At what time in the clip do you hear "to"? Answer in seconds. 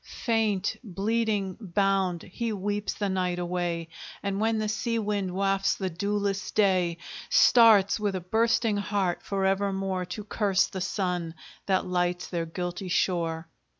10.05-10.23